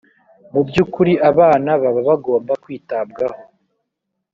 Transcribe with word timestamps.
mu 0.51 0.61
by’ukuri 0.67 1.13
abana 1.29 1.71
baba 1.81 2.01
bagomba 2.09 2.53
kwitabwaho 2.63 3.41